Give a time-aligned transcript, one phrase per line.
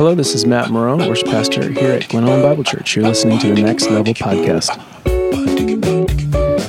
[0.00, 2.96] Hello, this is Matt Marron, worship pastor here at Glen Ellyn Bible Church.
[2.96, 4.70] You're listening to the Next Level podcast.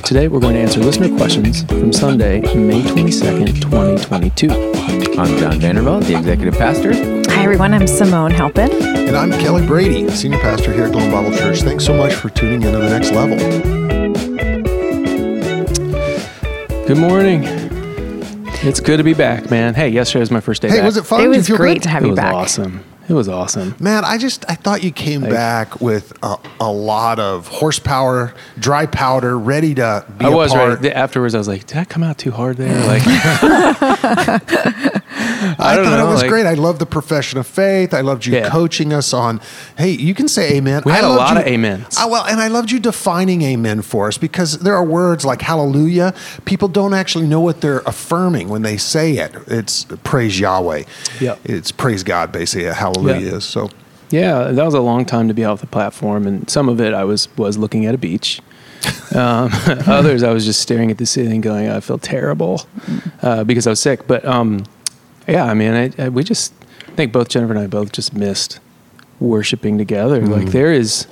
[0.02, 4.50] Today, we're going to answer listener questions from Sunday, May 22nd, 2022.
[5.18, 6.92] I'm John Vandervelde, the executive pastor.
[7.32, 7.72] Hi, everyone.
[7.72, 8.70] I'm Simone Halpin.
[8.70, 11.62] And I'm Kelly Brady, senior pastor here at Glen Bible Church.
[11.62, 13.38] Thanks so much for tuning into the next level.
[16.86, 17.44] Good morning.
[18.64, 19.72] It's good to be back, man.
[19.72, 20.84] Hey, yesterday was my first day Hey, back.
[20.84, 21.20] was it fun?
[21.20, 21.82] It Did you was feel great good?
[21.84, 22.34] to have it you was back.
[22.34, 22.84] awesome.
[23.12, 23.74] It was awesome.
[23.78, 28.32] Man, I just I thought you came Like- back with a, a lot of horsepower,
[28.58, 30.82] dry powder, ready to be I was right.
[30.86, 32.74] Afterwards, I was like, did I come out too hard there?
[32.86, 33.02] Like,
[35.58, 36.46] I, don't thought know, it was like- great.
[36.46, 37.92] I love the profession of faith.
[37.94, 38.48] I loved you Yeah.
[38.48, 39.40] coaching us on.
[39.76, 40.82] Hey, you can say amen.
[40.86, 41.96] We had I a lot you- of amens.
[41.98, 45.42] I, well, and I loved you defining amen for us because there are words like
[45.42, 46.14] hallelujah.
[46.44, 49.32] People don't actually know what they're affirming when they say it.
[49.46, 50.84] It's praise Yahweh.
[51.20, 51.40] Yep.
[51.44, 52.66] It's praise God, basically.
[52.72, 53.36] Hallelujah Yeah.
[53.36, 53.44] is.
[53.44, 53.70] So
[54.10, 56.92] yeah, that was a long time to be off the platform, and some of it
[56.94, 58.40] I was was looking at a beach.
[59.14, 59.50] Um,
[59.86, 62.62] others, I was just staring at the ceiling, going, "I feel terrible,"
[63.22, 64.06] uh, because I was sick.
[64.06, 64.64] But um,
[65.28, 66.52] yeah, I mean, I, I, we just
[66.88, 68.60] I think both Jennifer and I both just missed
[69.20, 70.20] worshiping together.
[70.20, 70.28] Mm.
[70.28, 71.06] Like there is,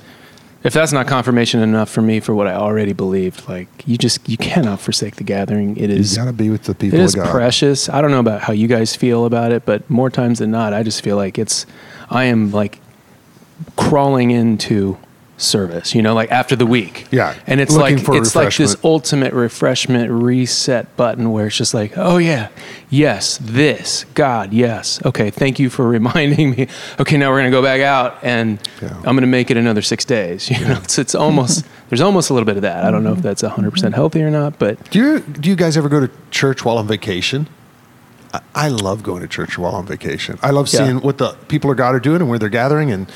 [0.63, 4.27] if that's not confirmation enough for me for what I already believed, like you just
[4.29, 5.77] you cannot forsake the gathering.
[5.77, 7.89] It you got to be with the people it is precious.
[7.89, 10.73] I don't know about how you guys feel about it, but more times than not,
[10.73, 11.65] I just feel like it's
[12.09, 12.79] I am like
[13.75, 14.97] crawling into
[15.41, 17.07] service, you know, like after the week.
[17.11, 21.73] Yeah, And it's like for it's like this ultimate refreshment reset button where it's just
[21.73, 22.49] like, "Oh yeah.
[22.89, 24.05] Yes, this.
[24.15, 24.99] God, yes.
[25.05, 26.67] Okay, thank you for reminding me.
[26.99, 28.95] Okay, now we're going to go back out and Yeah.
[28.97, 32.29] I'm going to make it another 6 days." You know, it's it's almost there's almost
[32.29, 32.83] a little bit of that.
[32.85, 35.75] I don't know if that's 100% healthy or not, but Do you do you guys
[35.77, 37.47] ever go to church while on vacation?
[38.33, 40.37] I, I love going to church while on vacation.
[40.41, 40.85] I love Yeah.
[40.85, 43.07] seeing what the people of God are doing and where they're gathering and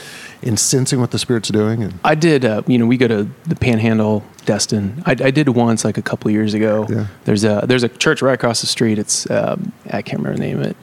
[0.44, 1.84] and sensing what the Spirit's doing.
[1.84, 2.46] And I did.
[2.46, 5.02] Uh, you know, we go to the Panhandle, Destin.
[5.06, 6.86] I, I did once, like a couple of years ago.
[6.90, 7.08] Yeah.
[7.26, 9.00] There's a there's a church right across the street.
[9.00, 10.78] It's um, I can't remember the name of it,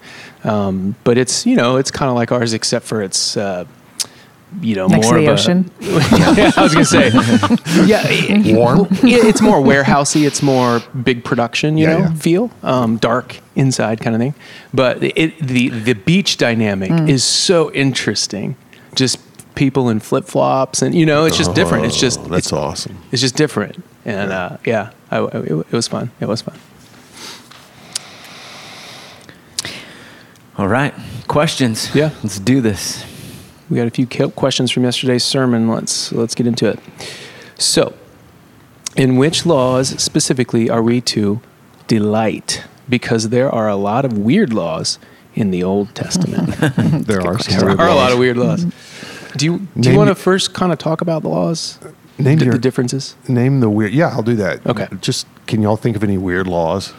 [0.44, 3.36] um, but it's you know it's kind of like ours except for it's.
[3.36, 3.64] Uh,
[4.60, 5.70] you know, Next more to the of a- ocean.
[5.80, 7.08] yeah, I was gonna say,
[7.86, 8.86] yeah, Warm?
[9.02, 10.26] it- it's more warehousey.
[10.26, 12.14] It's more big production, you Yeah, know, yeah.
[12.16, 14.34] feel um, dark inside kind of thing.
[14.74, 17.08] But it, the the beach dynamic Mm.
[17.08, 18.56] is so interesting.
[18.94, 19.18] Just
[19.54, 21.84] people in flip flops, and you know, it's just different.
[21.86, 22.96] It's just Oh, that's it's, awesome.
[23.12, 26.10] it's just different, and uh, yeah, I, I- it, it was fun.
[26.20, 26.58] It was fun.
[30.58, 30.94] All right,
[31.28, 31.94] questions.
[31.94, 32.10] Yeah.
[32.22, 33.04] let's do this.
[33.70, 35.68] We got a few questions from yesterday's sermon.
[35.68, 36.78] Let's let's get into it.
[37.56, 37.94] So,
[38.96, 41.40] in which laws specifically are we to
[41.86, 42.64] delight?
[42.88, 44.98] Because there are a lot of weird laws
[45.34, 46.50] in the Old Testament.
[47.06, 48.66] There are there are a lot of weird laws.
[49.36, 51.78] Do you do you want to first kind of talk about the laws,
[52.18, 53.16] Name the, your- the differences?
[53.28, 53.92] Name the weird.
[53.92, 54.64] Yeah, I'll do that.
[54.66, 54.88] Okay.
[55.00, 56.92] Just can y'all think of any weird laws?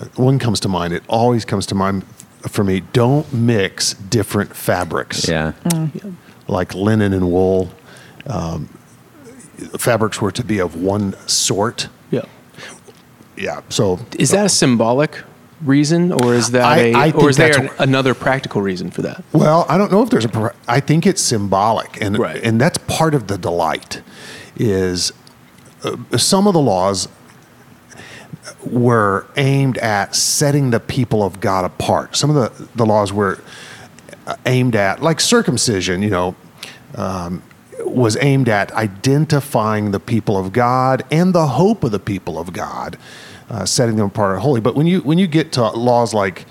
[0.00, 0.92] Uh, One comes to mind.
[0.92, 2.04] It always comes to mind
[2.48, 2.80] for me.
[2.92, 5.28] Don't mix different fabrics.
[5.28, 5.52] Yeah,
[6.48, 7.70] Like linen and wool.
[8.26, 8.68] Um,
[9.78, 11.88] fabrics were to be of one sort.
[12.10, 12.24] Yeah.
[13.36, 13.60] Yeah.
[13.68, 15.22] So Is that a symbolic
[15.64, 19.02] reason, or is that I- a, I or is there an- another practical reason for
[19.02, 19.24] that?
[19.32, 20.52] Well, I don't know if there's a.
[20.68, 22.42] I think it's symbolic, and Right.
[22.42, 24.02] and that's part of the delight.
[24.56, 25.12] Is
[25.84, 27.08] uh, some of the laws
[28.64, 32.16] were aimed at setting the people of God apart.
[32.16, 33.38] Some of the the laws were
[34.26, 36.02] uh, aimed at, like circumcision.
[36.02, 36.36] You know.
[36.94, 37.42] Um,
[37.84, 42.52] was aimed at identifying the people of God and the hope of the people of
[42.52, 42.96] God,
[43.48, 44.60] uh, setting them apart holy.
[44.60, 46.46] But when you when you get to laws like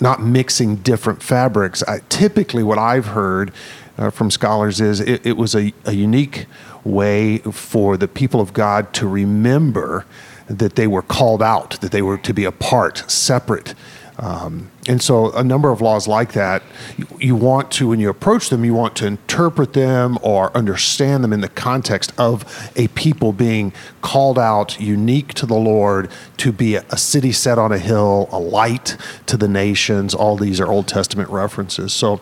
[0.00, 1.82] not mixing different fabrics.
[1.84, 3.52] I, typically, what I've heard
[3.96, 6.46] uh, from scholars is it, it was a, a unique
[6.84, 10.04] way for the people of God to remember
[10.46, 13.74] that they were called out, that they were to be apart, separate.
[14.18, 16.62] Um, and so, a number of laws like that,
[16.96, 21.24] you, you want to, when you approach them, you want to interpret them or understand
[21.24, 23.72] them in the context of a people being
[24.02, 28.28] called out, unique to the Lord, to be a, a city set on a hill,
[28.30, 28.96] a light
[29.26, 30.14] to the nations.
[30.14, 31.92] All these are Old Testament references.
[31.92, 32.20] So,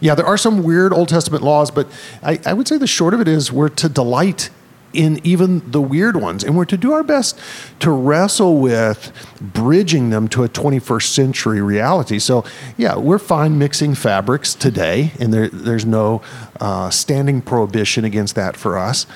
[0.00, 1.88] yeah, there are some weird Old Testament laws, but
[2.22, 4.50] I, I would say the short of it is we're to delight
[4.92, 6.42] in even the weird ones.
[6.42, 7.38] And we're to do our best
[7.80, 12.18] to wrestle with bridging them to a 21st century reality.
[12.18, 12.44] So,
[12.76, 16.22] yeah, we're fine mixing fabrics today, and there, there's no
[16.60, 19.06] uh, standing prohibition against that for us.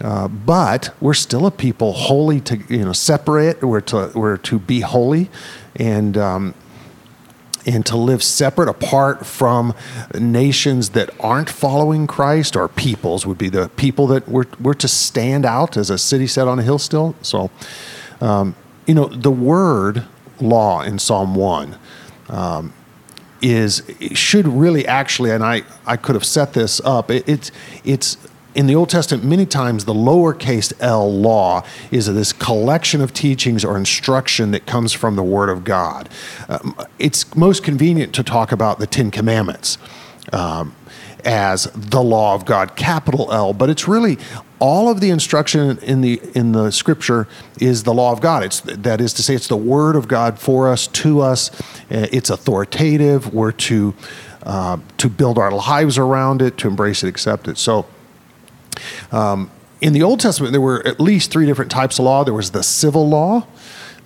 [0.00, 3.62] Uh, but we're still a people holy to you know separate.
[3.62, 5.28] We're to we're to be holy,
[5.76, 6.54] and um,
[7.66, 9.74] and to live separate apart from
[10.18, 14.88] nations that aren't following Christ or peoples would be the people that we're, we're to
[14.88, 17.14] stand out as a city set on a hill still.
[17.22, 17.50] So,
[18.20, 18.54] um,
[18.86, 20.04] you know, the word
[20.40, 21.76] law in Psalm 1
[22.28, 22.72] um,
[23.42, 27.52] is should really actually, and I, I could have set this up, it, it's,
[27.84, 28.16] it's
[28.54, 33.64] in the Old Testament, many times the lowercase l law is this collection of teachings
[33.64, 36.08] or instruction that comes from the Word of God.
[36.48, 39.78] Um, it's most convenient to talk about the Ten Commandments
[40.32, 40.74] um,
[41.24, 44.18] as the law of God, capital L, but it's really
[44.58, 47.28] all of the instruction in the in the Scripture
[47.60, 48.42] is the law of God.
[48.42, 51.50] It's that is to say, it's the Word of God for us, to us.
[51.90, 53.32] Uh, it's authoritative.
[53.32, 53.94] We're to
[54.42, 57.56] uh, to build our lives around it, to embrace it, accept it.
[57.56, 57.86] So.
[59.12, 59.50] Um,
[59.80, 62.22] in the Old Testament, there were at least three different types of law.
[62.22, 63.46] There was the civil law,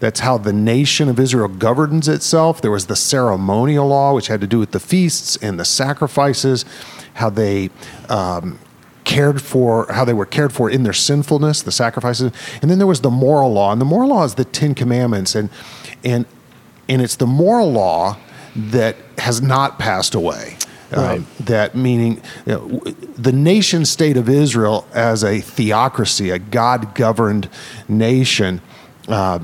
[0.00, 2.60] that's how the nation of Israel governs itself.
[2.60, 6.64] There was the ceremonial law, which had to do with the feasts and the sacrifices,
[7.14, 7.70] how they
[8.08, 8.58] um,
[9.04, 12.32] cared for, how they were cared for in their sinfulness, the sacrifices.
[12.60, 15.34] And then there was the moral law, and the moral law is the Ten Commandments,
[15.34, 15.48] and
[16.04, 16.26] and
[16.86, 18.18] and it's the moral law
[18.54, 20.58] that has not passed away.
[20.96, 21.18] Right.
[21.18, 22.68] Um, that meaning you know,
[23.16, 27.48] the nation state of Israel as a theocracy, a God governed
[27.88, 28.60] nation.
[29.08, 29.40] Uh,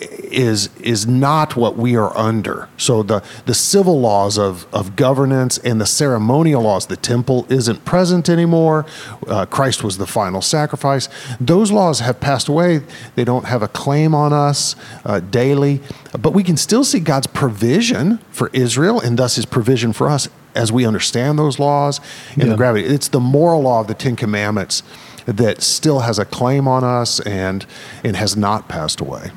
[0.00, 2.68] is is not what we are under.
[2.76, 7.84] So the the civil laws of of governance and the ceremonial laws, the temple isn't
[7.84, 8.86] present anymore.
[9.26, 11.08] Uh, Christ was the final sacrifice.
[11.40, 12.80] Those laws have passed away.
[13.14, 15.80] They don't have a claim on us uh, daily,
[16.18, 20.28] but we can still see God's provision for Israel and thus His provision for us
[20.54, 22.00] as we understand those laws
[22.34, 22.50] and Yeah.
[22.50, 22.84] the gravity.
[22.86, 24.82] It's the moral law of the Ten Commandments
[25.26, 27.66] that still has a claim on us and
[28.02, 29.30] and has not passed away.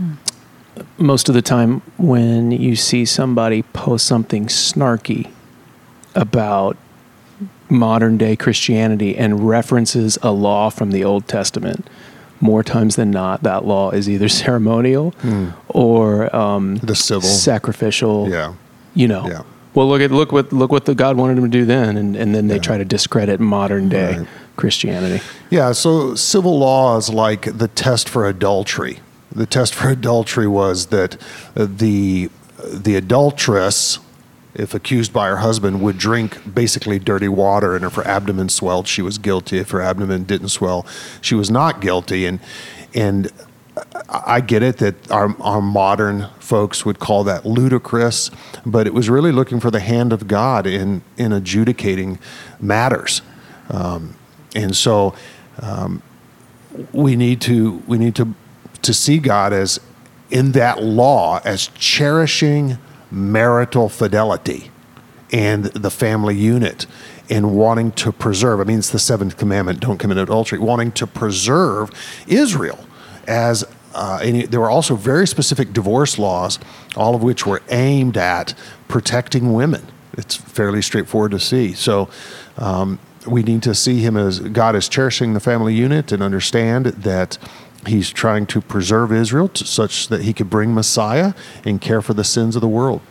[0.98, 5.30] Most of the time when you see somebody post something snarky
[6.16, 6.78] about
[7.70, 11.88] modern day Christianity and references a law from the Old Testament,
[12.40, 15.14] more times than not, that law is either ceremonial
[15.70, 17.22] or um, The civil.
[17.30, 18.30] sacrificial.
[18.30, 18.54] Yeah.
[18.94, 19.28] You know.
[19.28, 19.42] Yeah.
[19.74, 22.16] Well, look at look what look what the God wanted him to do then, and,
[22.16, 22.62] and then they Yeah.
[22.62, 24.28] try to discredit modern day Right.
[24.56, 25.24] Christianity.
[25.50, 29.00] Yeah, so civil law is like the test for adultery.
[29.35, 31.18] The test for adultery was that
[31.56, 32.30] uh, the
[32.71, 34.00] the adulteress,
[34.53, 38.88] if accused by her husband, would drink basically dirty water, and if her abdomen swelled,
[38.88, 39.57] she was guilty.
[39.57, 40.85] If her abdomen didn't swell,
[41.21, 42.25] she was not guilty.
[42.25, 42.39] And
[42.94, 43.31] and
[44.07, 48.29] I get it that our, our modern folks would call that ludicrous,
[48.65, 52.19] but it was really looking for the hand of God in, in adjudicating
[52.59, 53.24] matters.
[53.69, 54.15] Um,
[54.56, 55.15] and so
[55.59, 56.03] um,
[56.91, 58.36] we need to we need to
[58.83, 59.80] to see God as
[60.30, 62.77] in that law as cherishing
[63.12, 64.71] marital fidelity
[65.31, 66.85] and the family unit
[67.30, 71.06] and wanting to preserve i mean it's the seventh commandment don't commit adultery wanting to
[71.06, 71.91] preserve
[72.27, 72.80] israel
[73.27, 73.63] as
[73.94, 76.57] uh, and there were also very specific divorce laws
[76.95, 78.53] all of which were aimed at
[78.94, 79.88] protecting women.
[80.15, 81.74] It's fairly straightforward to see.
[81.74, 82.09] So
[82.57, 86.88] um, we need to see him as god is cherishing the family unit and understand
[86.88, 87.38] that
[87.85, 91.33] he's trying to preserve israel to, such that he could bring messiah
[91.65, 93.01] and care for the sins of the world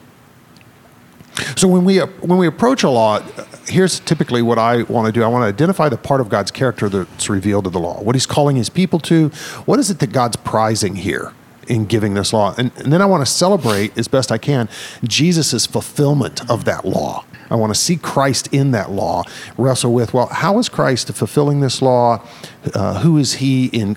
[1.56, 3.20] so when we when we approach a law,
[3.66, 5.22] here's typically what I want to do.
[5.22, 8.02] I want to identify the part of God's character that's revealed in the law.
[8.02, 9.28] What He's calling His people to.
[9.64, 11.32] What is it that God's prizing here
[11.68, 12.54] in giving this law?
[12.58, 14.68] And, and then I want to celebrate as best I can
[15.04, 17.24] Jesus' fulfillment of that law.
[17.50, 19.24] I want to see Christ in that law.
[19.56, 22.26] Wrestle with well, how is Christ fulfilling this law?
[22.74, 23.96] Uh, who is He in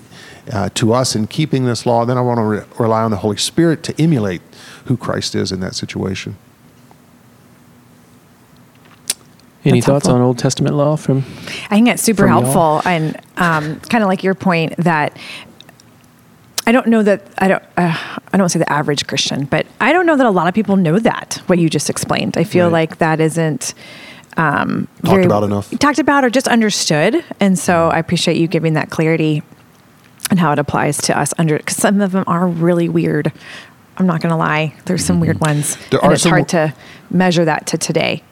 [0.52, 2.04] uh, to us in keeping this law?
[2.04, 4.42] Then I want to re- rely on the Holy Spirit to emulate
[4.86, 6.36] who Christ is in that situation.
[9.64, 10.20] Any That's thoughts helpful.
[10.22, 11.18] on Old Testament law from?
[11.18, 12.42] I think it's super From y'all?
[12.52, 15.16] helpful, and um, kind of like your point that
[16.68, 19.92] I don't know that I don't uh, I don't say the average Christian, but I
[19.92, 22.36] don't know that a lot of people know that what you just explained.
[22.36, 22.72] I feel Right.
[22.90, 23.74] like that isn't
[24.36, 25.76] um, Talked about enough.
[25.80, 29.42] talked about or just understood, and so I appreciate you giving that clarity
[30.30, 31.32] and how it applies to us.
[31.38, 33.32] Under because some of them are really weird.
[33.98, 34.74] I'm not going to lie.
[34.84, 35.90] There's some weird ones, Mm-hmm.
[35.90, 36.74] There and are it's hard to
[37.10, 38.22] measure that to today.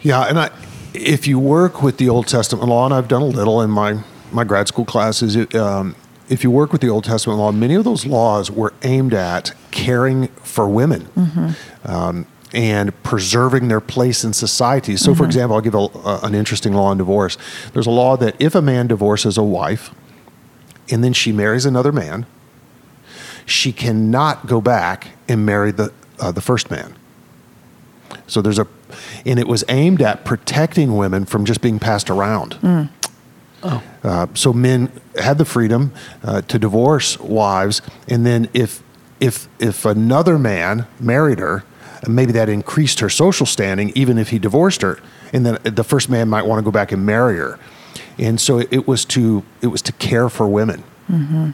[0.00, 0.50] Yeah, and I,
[0.94, 4.02] if you work with the Old Testament law, and I've done a little in my
[4.30, 5.96] my grad school classes, it, um,
[6.28, 9.54] if you work with the Old Testament law, many of those laws were aimed at
[9.70, 11.08] caring for women.
[11.84, 14.96] Um, and preserving their place in society.
[14.96, 17.36] So, for example, I'll give a, uh, an interesting law on divorce.
[17.74, 19.94] There's a law that if a man divorces a wife
[20.90, 22.26] and then she marries another man,
[23.46, 26.94] she cannot go back and marry the uh, the first man.
[28.26, 28.66] So there's a,
[29.24, 32.58] and it was aimed at protecting women from just being passed around.
[34.02, 35.92] Uh, so men had the freedom
[36.22, 38.82] uh, to divorce wives, and then if
[39.20, 41.64] if if another man married her,
[42.06, 45.00] maybe that increased her social standing, even if he divorced her,
[45.32, 47.58] and then the first man might want to go back and marry her,
[48.18, 50.82] and so it, it was to it was to care for women.
[51.10, 51.50] Mm-hmm.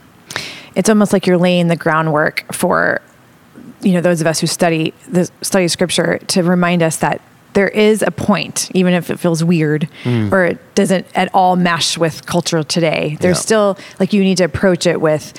[0.75, 3.01] it's almost like you're laying the groundwork for
[3.83, 7.21] you know those of us who study the study scripture to remind us that
[7.53, 10.33] there is a point even if it feels weird mm.
[10.33, 13.43] or it doesn't at all mesh with culture today there's Yeah.
[13.43, 15.33] still like you need to approach it with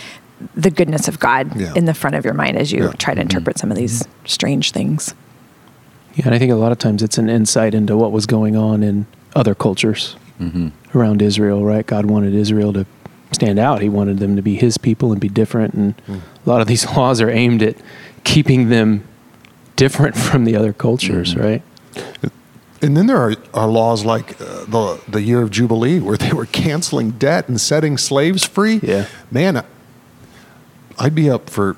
[0.56, 1.74] the goodness of god Yeah.
[1.76, 2.92] in the front of your mind as you Yeah.
[2.94, 3.30] try to mm-hmm.
[3.30, 5.14] interpret some of these strange things
[6.16, 8.56] Yeah, and I think a lot of times it's an insight into what was going
[8.56, 10.70] on in other cultures mm-hmm.
[10.96, 11.86] Around Israel, right?
[11.86, 12.86] God wanted Israel to
[13.32, 13.82] stand out.
[13.82, 15.74] He wanted them to be his people and be different.
[15.74, 17.76] And a lot of these laws are aimed at
[18.24, 19.08] keeping them
[19.76, 21.62] different from the other cultures, right?
[22.82, 26.34] And then there are, are laws like uh, the the year of jubilee, where they
[26.34, 28.80] were canceling debt and setting slaves free.
[28.84, 29.08] Yeah.
[29.32, 29.66] man,
[31.00, 31.78] I'd be up for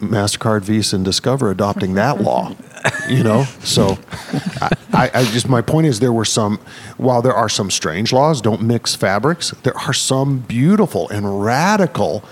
[0.00, 2.54] Mastercard, Visa, and Discover adopting that law.
[3.08, 3.96] You know, so
[4.60, 6.58] I, I I just my point is there were some.
[6.98, 9.50] While there are some strange laws, don't mix fabrics.
[9.62, 12.22] There are some beautiful and radical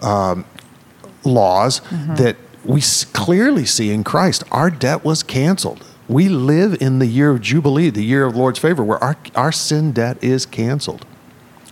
[0.00, 0.44] um,
[1.24, 1.80] laws
[2.16, 4.44] that we s- clearly see in Christ.
[4.50, 5.84] Our debt was canceled.
[6.08, 9.52] We live in the year of Jubilee, the year of Lord's favor, where our, our
[9.52, 11.06] sin debt is canceled.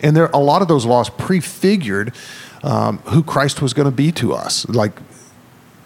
[0.03, 2.15] And there are a lot of those laws prefigured
[2.62, 4.69] um, who Christ was going to be to us.
[4.69, 4.93] Like,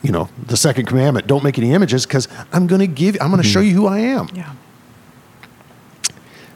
[0.05, 3.31] you know, the second commandment, don't make any images because I'm going to give, I'm
[3.31, 4.29] going to show you who I am.
[4.35, 4.53] yeah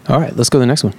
[0.06, 0.94] All right, let's go to the next one.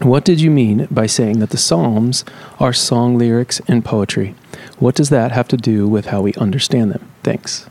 [0.00, 2.24] What did you mean by saying that the Psalms
[2.58, 4.34] are song lyrics and poetry?
[4.78, 7.08] What does that have to do with how we understand them?
[7.22, 7.68] Thanks.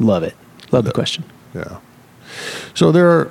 [0.00, 0.34] Love it.
[0.72, 1.24] Love the question.
[1.54, 1.78] Yeah.
[2.74, 3.30] So there are,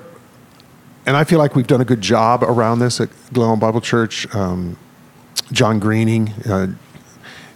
[1.05, 4.33] and I feel like we've done a good job around this at Glen Bible Church.
[4.35, 4.77] Um,
[5.51, 6.67] John Greening, uh,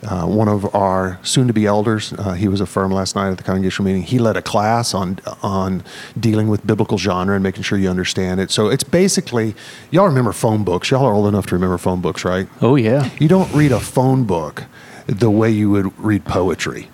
[0.03, 3.85] uh, one of our soon-to-be elders, uh, he was affirmed last night at the congregational
[3.85, 4.01] meeting.
[4.01, 5.83] He led a class on on
[6.19, 8.49] dealing with biblical genre and making sure you understand it.
[8.49, 9.55] So it's basically,
[9.91, 10.89] y'all remember phone books.
[10.89, 12.47] Y'all are old enough to remember phone books, right?
[12.61, 13.09] Oh, yeah.
[13.19, 14.63] You don't read a phone book
[15.05, 16.89] the way you would read poetry.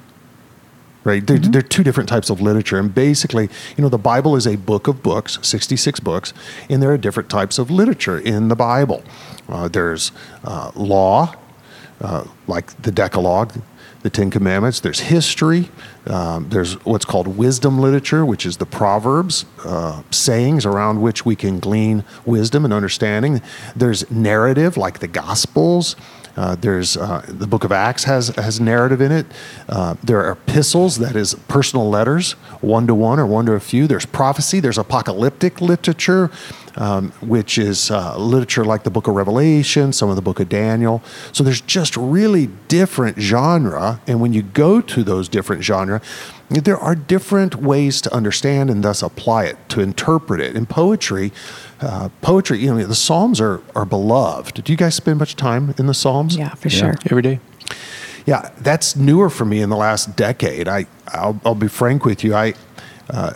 [1.03, 1.25] Right?
[1.25, 2.77] They're, they're two different types of literature.
[2.77, 6.33] And basically, you know, the Bible is a book of books, 66 books,
[6.69, 9.03] and there are different types of literature in the Bible.
[9.47, 10.11] Uh, there's
[10.43, 11.33] uh, law,
[12.01, 13.53] uh, like the Decalogue,
[14.01, 14.79] the Ten Commandments.
[14.79, 15.69] There's history.
[16.05, 21.35] Um, there's what's called wisdom literature, which is the Proverbs, uh, sayings around which we
[21.35, 23.41] can glean wisdom and understanding.
[23.75, 25.95] There's narrative, like the Gospels.
[26.37, 29.25] Uh, there's uh, the Book of Acts has has narrative in it.
[29.67, 33.59] Uh, there are epistles, that is personal letters, one to one or one to a
[33.59, 33.87] few.
[33.87, 34.59] There's prophecy.
[34.59, 36.29] There's apocalyptic literature,
[36.75, 40.47] um, which is uh, literature like the Book of Revelation, some of the Book of
[40.47, 41.01] Daniel.
[41.31, 46.01] So there's just really different genre, and when you go to those different genre,
[46.49, 50.55] there are different ways to understand and thus apply it to interpret it.
[50.55, 51.31] In poetry,
[51.81, 54.63] uh, poetry, you know, the Psalms are are beloved.
[54.63, 56.35] Do you guys spend much time in the Psalms?
[56.37, 57.39] yeah for sure Every day.
[58.25, 60.67] Yeah, that's newer for me in the last decade.
[60.67, 62.35] I, I'll, I'll be frank with you.
[62.35, 62.55] I,
[63.09, 63.33] uh,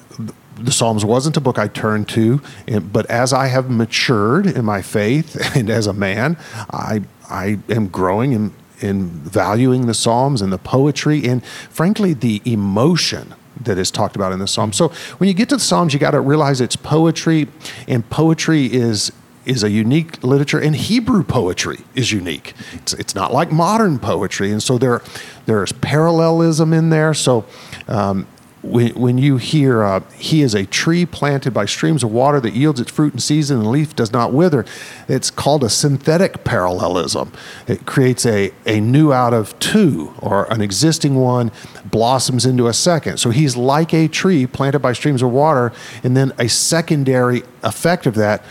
[0.57, 4.65] the Psalms wasn't a book I turned to, and- but as I have matured in
[4.65, 6.35] my faith and as a man,
[6.71, 12.41] I, I am growing in, in valuing the Psalms and the poetry and, frankly, the
[12.45, 14.75] emotion that is talked about in the Psalms.
[14.75, 17.47] So when you get to the Psalms, you got to realize it's poetry,
[17.87, 19.11] and poetry is
[19.43, 22.53] is a unique literature, and Hebrew poetry is unique.
[22.73, 25.01] It's, it's not like modern poetry, and so there
[25.45, 27.13] there's parallelism in there.
[27.13, 27.45] So.
[27.87, 28.27] Um,
[28.61, 32.53] when, when you hear, uh, he is a tree planted by streams of water that
[32.53, 34.65] yields its fruit in season and the leaf does not wither,
[35.07, 37.31] it's called a synthetic parallelism.
[37.67, 41.51] It creates a, a new out of two, or an existing one
[41.85, 43.17] blossoms into a second.
[43.17, 45.71] So he's like a tree planted by streams of water,
[46.03, 48.43] and then a secondary effect of that,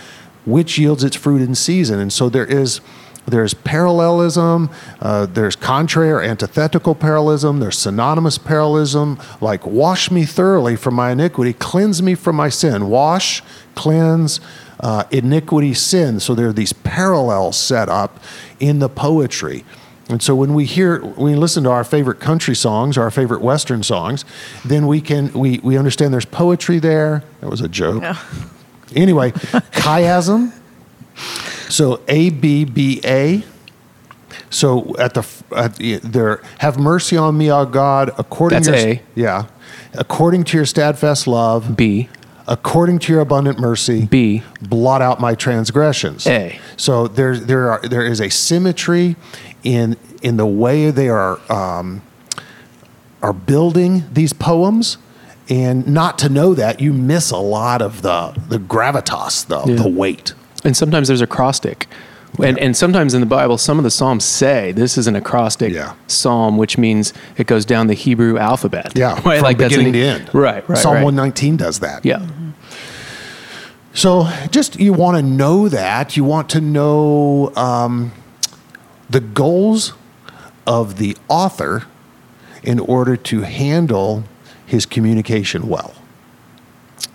[0.44, 2.00] which yields its fruit in season.
[2.00, 2.80] And so there is
[3.30, 4.70] there's parallelism,
[5.00, 11.12] uh, there's contrary or antithetical parallelism, there's synonymous parallelism, like wash me thoroughly from my
[11.12, 12.88] iniquity, cleanse me from my sin.
[12.88, 13.42] Wash,
[13.75, 14.40] cleanse,
[14.80, 16.20] uh, iniquity, sin.
[16.20, 18.20] So there are these parallels set up
[18.58, 19.64] in the poetry.
[20.08, 23.42] And so when we hear, when we listen to our favorite country songs, our favorite
[23.42, 24.25] Western songs,
[24.64, 27.22] then we can we we understand there's poetry there.
[27.40, 28.02] That was a joke.
[28.96, 30.52] Anyway, chiasm.
[31.68, 33.44] So A B B A.
[34.48, 38.88] So at the at the, there, have mercy on me, O God, according That's to
[38.88, 39.02] A.
[39.14, 39.46] yeah.
[39.94, 42.08] according to your steadfast love, B.
[42.48, 44.42] according to your abundant mercy, B.
[44.60, 46.26] blot out my transgressions.
[46.26, 46.58] A.
[46.76, 49.16] So there, there, are, there is a symmetry
[49.62, 52.02] in in the way they are um,
[53.22, 54.98] are building these poems,
[55.48, 59.88] and not to know that you miss a lot of the the gravitas, the the
[59.88, 60.34] weight.
[60.64, 61.86] And sometimes there's acrostic.
[62.42, 65.72] And, and sometimes in the Bible, some of the Psalms say this is an acrostic
[65.72, 65.94] Yeah.
[66.06, 68.92] psalm, which means it goes down the Hebrew alphabet.
[68.94, 69.38] Yeah, right?
[69.38, 70.30] from like beginning to end.
[70.34, 70.78] Right, right.
[70.78, 71.04] Psalm right.
[71.04, 72.04] one nineteen does that.
[72.04, 72.26] Yeah.
[73.92, 78.12] So just you want to know that you want to know um,
[79.10, 79.92] the goals
[80.66, 81.84] of the author
[82.62, 84.22] in order to handle
[84.64, 85.94] his communication well.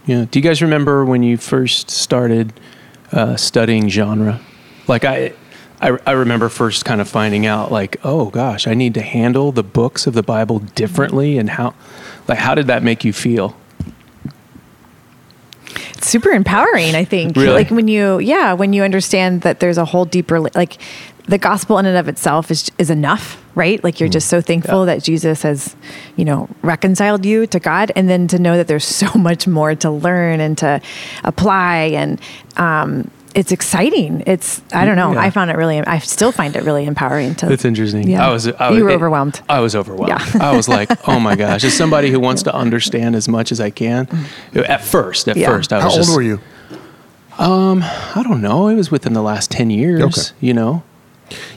[0.05, 0.25] Yeah.
[0.29, 2.53] Do you guys remember when you first started
[3.11, 4.39] uh, studying genre?
[4.87, 5.33] Like I,
[5.81, 9.51] I, I remember first kind of finding out like, oh gosh, I need to handle
[9.51, 11.73] the books of the Bible differently, and how,
[12.27, 13.57] like, how did that make you feel?
[15.97, 17.35] It's super empowering, I think.
[17.35, 17.49] Really?
[17.49, 20.77] Like when you, yeah, when you understand that there's a whole deeper, like
[21.27, 23.83] the gospel in and of itself is is enough, right?
[23.83, 25.75] Like you're just so thankful that Jesus has,
[26.15, 29.75] you know, reconciled you to God, and then to know that there's so much more
[29.75, 30.81] to learn and to
[31.23, 32.19] apply, and
[32.57, 34.23] um, it's exciting.
[34.27, 35.13] It's I don't know.
[35.13, 35.19] Yeah.
[35.21, 35.79] I found it really.
[35.79, 37.35] I still find it really empowering.
[37.35, 38.07] To It's interesting.
[38.09, 38.27] Yeah.
[38.27, 38.47] I was.
[38.47, 39.41] I was you were it- overwhelmed.
[39.49, 40.09] I was overwhelmed.
[40.09, 40.41] Yeah.
[40.51, 43.59] I was like, oh my gosh, as somebody who wants to understand as much as
[43.59, 44.07] I can.
[44.53, 45.47] At first, at Yeah.
[45.49, 46.39] first, I was How old just, were you?
[47.37, 48.67] Um, I don't know.
[48.69, 50.01] It was within the last ten years.
[50.01, 50.21] Okay.
[50.39, 50.83] You know.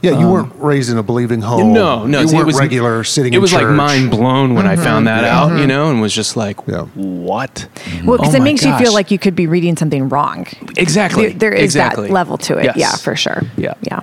[0.03, 1.63] Yeah, you weren't raised in a believing home.
[1.69, 3.33] Um, No, no, you see, weren't it was regular sitting.
[3.33, 5.39] It in was like mind blown when I found that Yeah.
[5.39, 6.83] out, you know, and was just like, Yeah.
[6.95, 7.67] what?
[8.05, 10.47] Well, because Oh it my makes you feel like you could be reading something wrong.
[10.77, 11.29] Exactly.
[11.29, 12.09] There, there is exactly.
[12.09, 12.65] that level to it.
[12.65, 12.77] Yes.
[12.77, 13.43] Yeah, for sure.
[13.57, 13.75] Yeah.
[13.83, 14.01] Yeah.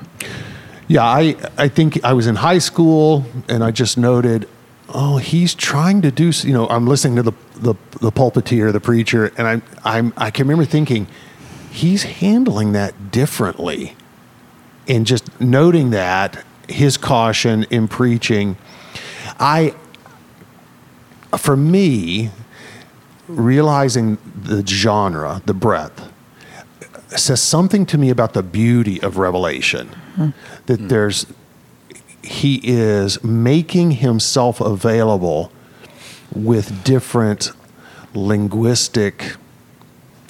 [0.87, 4.47] Yeah, I I think I was in high school and I just noted,
[4.93, 6.31] oh, he's trying to do.
[6.43, 10.29] You know, I'm listening to the the, the pulpiteer, the preacher, and I'm I'm I
[10.29, 11.07] can remember thinking,
[11.71, 13.95] he's handling that differently,
[14.87, 18.57] and just noting that his caution in preaching,
[19.39, 19.73] I
[21.37, 22.31] for me
[23.27, 26.11] realizing the genre, the breadth,
[27.09, 29.87] says something to me about the beauty of Revelation.
[30.15, 30.29] Hmm.
[30.65, 30.87] That hmm.
[30.87, 31.25] there's,
[32.23, 35.51] he is making himself available
[36.33, 37.51] with different
[38.13, 39.35] linguistic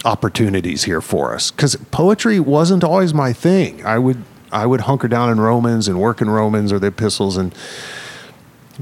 [0.03, 1.51] opportunities here for us.
[1.51, 3.85] Because poetry wasn't always my thing.
[3.85, 4.23] I would
[4.55, 7.53] I would hunker down in Romans and work in Romans or the epistles, and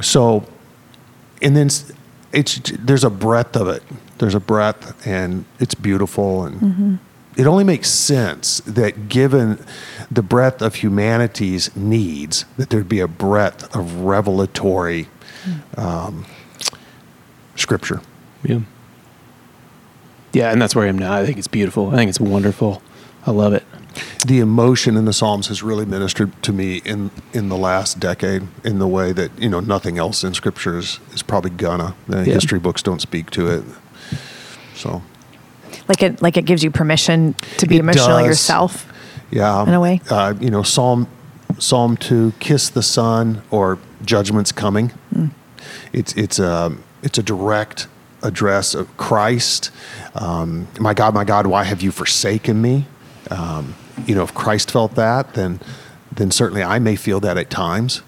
[0.01, 0.45] so,
[1.41, 1.69] and then
[2.31, 3.81] it's there's a breadth of it.
[4.19, 6.99] There's a breadth, and it's beautiful, and
[7.35, 9.63] it only makes sense that given
[10.11, 15.07] the breadth of humanity's needs, that there'd be a breadth of revelatory
[15.75, 16.25] um,
[17.55, 18.01] scripture.
[18.43, 18.59] Yeah.
[20.33, 21.13] Yeah, and that's where I am now.
[21.13, 21.89] I think it's beautiful.
[21.89, 22.81] I think it's wonderful.
[23.25, 23.63] I love it.
[24.25, 28.43] The emotion in the Psalms has really ministered to me in in the last decade
[28.63, 31.93] in the way that you know nothing else in Scripture is, is probably gonna.
[32.07, 32.33] The Yeah.
[32.33, 33.63] history books don't speak to it.
[34.75, 35.01] So
[35.87, 38.27] Like it, like it gives you permission to be It emotional does.
[38.27, 38.85] yourself.
[39.31, 40.01] yeah, In a way.
[40.09, 41.07] uh, you know Psalm
[41.59, 44.91] Psalm two, kiss the Son or judgment's coming.
[45.91, 46.71] It's it's a
[47.03, 47.87] it's a direct
[48.23, 49.69] address of Christ.
[50.15, 52.87] Um, my God, my God, why have you forsaken me?
[53.29, 53.75] Um,
[54.05, 55.59] you know, if Christ felt that, then
[56.15, 58.01] then certainly I may feel that at times.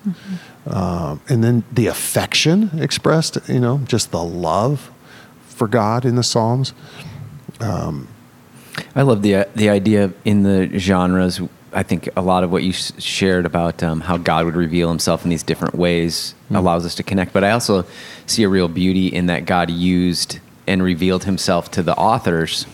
[0.67, 4.91] Um, and then the affection expressed, you know, just the love
[5.47, 6.73] for God in the Psalms.
[8.95, 11.41] I love the the idea in the genres.
[11.73, 14.89] I think a lot of what you s- shared about um, how God would reveal
[14.89, 17.33] Himself in these different ways allows us to connect.
[17.33, 17.85] But I also
[18.25, 22.65] see a real beauty in that God used and revealed Himself to the authors.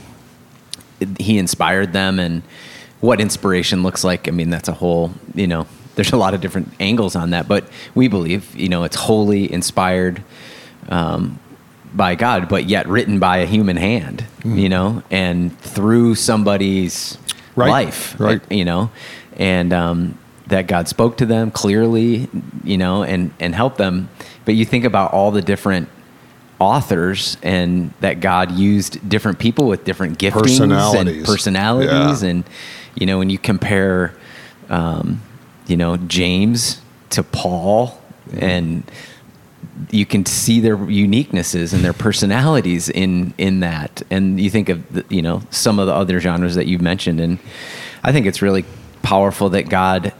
[1.20, 2.44] He inspired them, and
[3.02, 4.28] what inspiration looks like.
[4.28, 5.68] I mean, that's a whole you know.
[5.96, 9.52] There's a lot of different angles on that, but we believe you know it's wholly
[9.52, 10.24] inspired.
[10.90, 11.40] Um,
[11.94, 17.18] by God, but yet written by a human hand, you know, and through somebody's
[17.54, 18.42] Right, life, right.
[18.50, 18.92] You know,
[19.36, 22.30] and um, that God spoke to them clearly,
[22.64, 24.08] you know, and and helped them.
[24.46, 25.90] But you think about all the different
[26.60, 31.18] authors and that God used different people with different giftings Personalities.
[31.18, 32.30] and personalities, Yeah.
[32.30, 32.44] and
[32.96, 34.14] you know, when you compare,
[34.70, 35.22] um,
[35.68, 38.00] you know, James to Paul
[38.38, 38.84] and
[39.90, 44.02] you can see their uniquenesses and their personalities in in that.
[44.12, 47.20] And you think of the, you know some of the other genres that you've mentioned.
[47.20, 47.40] And
[48.04, 48.66] i think it's really
[49.04, 50.12] powerful that god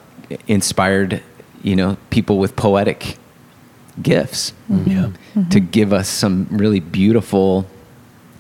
[0.48, 1.22] inspired
[1.64, 3.18] you know people with poetic
[4.02, 4.54] gifts
[4.86, 5.10] Yeah.
[5.50, 7.66] to give us some really beautiful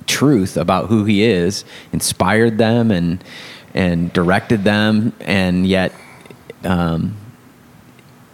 [0.08, 1.64] truth about who he is,
[1.94, 3.24] inspired them and
[3.74, 5.94] and directed them, and yet,
[6.64, 7.16] um,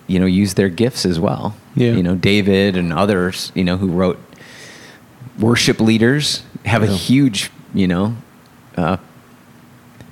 [0.08, 1.56] you know, use their gifts as well.
[1.76, 1.92] Yeah.
[1.94, 4.20] You know, David and others, you know, who wrote
[5.40, 8.16] worship leaders have a huge, you know,
[8.76, 8.98] uh,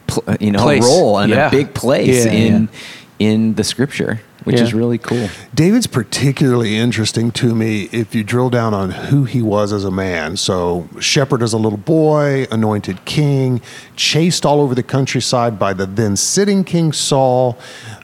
[0.08, 0.84] pl- you know, Place.
[0.84, 1.48] role and Yeah.
[1.48, 2.70] a big place Yeah, in
[3.18, 4.64] in the scripture, which Yeah.
[4.64, 5.30] is really cool.
[5.54, 9.92] David's particularly interesting to me if you drill down on who he was as a
[9.92, 10.38] man.
[10.38, 13.60] So, shepherd as a little boy, anointed king,
[13.96, 17.58] chased all over the countryside by the then sitting king Saul,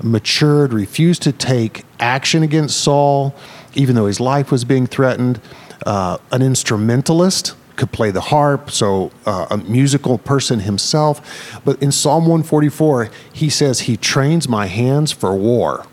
[0.04, 3.34] matured, refused to take action against Saul,
[3.74, 5.40] even though his life was being threatened,
[5.86, 7.54] uh, an instrumentalist.
[7.82, 11.60] Could play the harp, so uh, a musical person himself.
[11.66, 15.88] But in Psalm 144, he says, He trains my hands for war,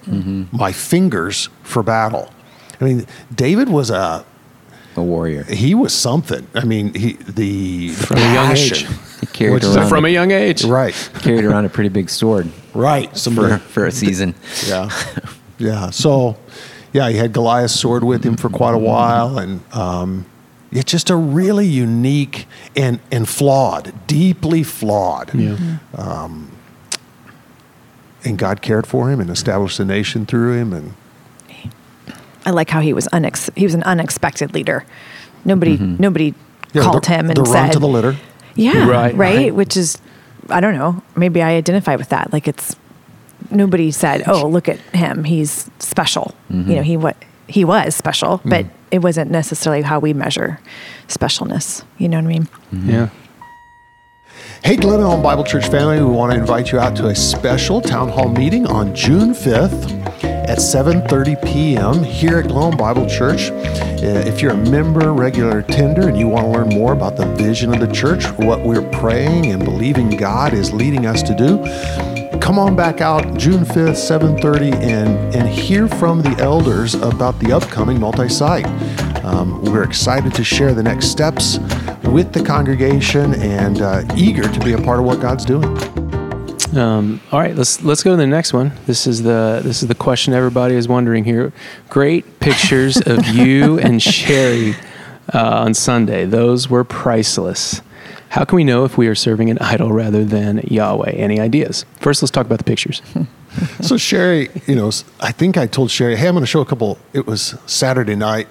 [0.53, 2.31] my fingers for battle.
[2.79, 4.22] I mean, David was a
[4.96, 5.44] A warrior.
[5.44, 6.46] he was something.
[6.55, 8.88] I mean, he the From a young passion.
[8.88, 8.96] age.
[9.20, 10.64] He carried around From a young age.
[10.64, 13.16] right, carried around a pretty big sword right.
[13.16, 14.35] Some for for a season.
[14.66, 14.90] yeah,
[15.59, 15.88] yeah.
[15.90, 16.37] So,
[16.92, 20.27] yeah, he had Goliath's sword with him for quite a while, and um,
[20.70, 25.35] it's just a really unique and and flawed, deeply flawed.
[25.35, 25.50] Yeah.
[25.50, 26.00] Mm-hmm.
[26.00, 26.52] Um,
[28.24, 30.94] and God cared for him and established a nation through him, and
[32.44, 34.85] I like how he was unex- he was an unexpected leader.
[35.44, 36.02] Nobody mm-hmm.
[36.02, 36.35] nobody
[36.72, 38.16] Yeah, called the, him and the said run to the litter.
[38.54, 39.54] Yeah, Right, right, right.
[39.54, 39.98] Which is,
[40.48, 41.00] I don't know.
[41.14, 42.33] Maybe I identify with that.
[42.33, 42.74] Like it's
[43.50, 45.24] nobody said, "Oh, look at him.
[45.24, 46.72] He's special." You mm-hmm.
[46.72, 50.61] know, he what he was special, but it wasn't necessarily how we measure
[51.09, 51.85] specialness.
[51.98, 52.48] You know what I mean?
[52.72, 53.09] Yeah.
[54.64, 57.81] Hey, Glen Ellyn Bible Church family, we want to invite you out to a special
[57.81, 62.03] town hall meeting on June 5th at 7:30 p.m.
[62.03, 63.51] here at Glen Ellyn Bible Church.
[63.51, 67.27] Uh, If you're a member, regular attender, and you want to learn more about the
[67.37, 71.59] vision of the church, what we're praying and believing God is leading us to do,
[72.40, 77.53] come on back out June 5th, 7:30, and and hear from the elders about the
[77.53, 78.66] upcoming multi-site.
[79.24, 81.59] Um, we're excited to share the next steps
[82.05, 85.77] with the congregation and uh, eager to be a part of what God's doing.
[86.77, 88.72] Um, all right, let's let's go to the next one.
[88.87, 91.53] This is the this is the question everybody is wondering here.
[91.88, 94.74] Great pictures of you and Sherry
[95.33, 96.24] uh, on Sunday.
[96.27, 97.83] Those were priceless.
[98.31, 101.11] How can we know if we are serving an idol rather than Yahweh?
[101.12, 101.85] Any ideas?
[102.01, 103.03] First, let's talk about the pictures.
[103.81, 106.67] So Sherry, you know, I think I told Sherry, "Hey, I'm going to show a
[106.67, 108.47] couple." It was Saturday night,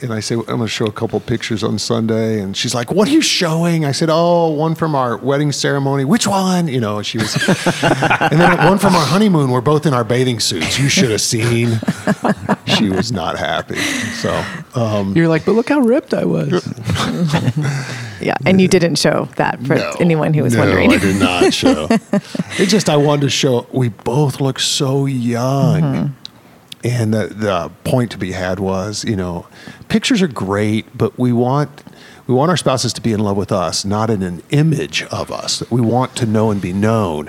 [0.00, 2.90] and I say, "I'm going to show a couple pictures on Sunday." And she's like,
[2.90, 6.04] "What are you showing?" I said, "Oh, one from our wedding ceremony.
[6.04, 7.34] Which one?" You know, she was,
[7.84, 9.50] and then one from our honeymoon.
[9.50, 10.76] We're both in our bathing suits.
[10.78, 11.78] You should have seen.
[12.76, 13.76] She was not happy.
[14.20, 16.50] So, um, You're like, but look how ripped I was.
[18.20, 19.94] Yeah, and you didn't show that for No.
[20.00, 20.92] anyone who was no, wondering.
[20.92, 21.86] I did not show.
[21.90, 25.82] it just I wanted to show we both look so young.
[25.82, 26.12] Mm-hmm.
[26.84, 29.48] And the, the point to be had was, you know,
[29.88, 31.82] pictures are great, but we want
[32.28, 35.30] we want our spouses to be in love with us, not in an image of
[35.32, 35.68] us.
[35.70, 37.28] We want to know and be known,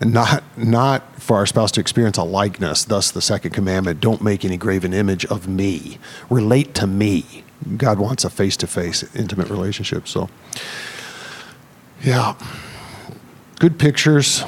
[0.00, 2.84] and not not for our spouse to experience a likeness.
[2.84, 5.98] Thus, the second commandment: don't make any graven image of me.
[6.30, 7.44] Relate to me.
[7.76, 10.06] God wants a face to face, intimate relationship.
[10.06, 10.28] So,
[12.02, 12.34] yeah,
[13.58, 14.44] good pictures.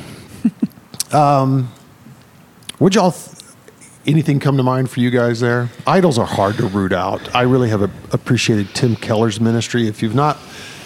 [1.12, 1.72] um,
[2.78, 3.12] would y'all?
[3.12, 3.38] Th-
[4.06, 5.68] anything come to mind for you guys there?
[5.86, 7.34] Idols are hard to root out.
[7.34, 9.86] I really have a, appreciated Tim Keller's ministry.
[9.86, 10.38] If you've not